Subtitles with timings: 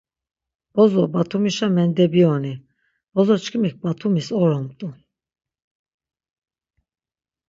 [0.73, 2.53] Bozo Batumişa mendebiyoni.
[3.13, 4.87] Bozoçkimik Batumis oromt̆u.